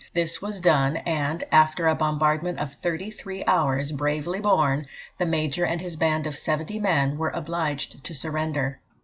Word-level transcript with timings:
This 0.15 0.41
was 0.41 0.59
done, 0.59 0.97
and, 0.97 1.43
after 1.51 1.87
a 1.87 1.93
bombardment 1.93 2.57
of 2.57 2.73
thirty 2.73 3.11
three 3.11 3.45
hours, 3.45 3.91
bravely 3.91 4.39
borne, 4.39 4.87
the 5.19 5.27
Major 5.27 5.63
and 5.63 5.79
his 5.79 5.95
band 5.95 6.25
of 6.25 6.35
seventy 6.35 6.79
men 6.79 7.19
were 7.19 7.29
obliged 7.29 8.03
to 8.05 8.13
surrender. 8.15 8.79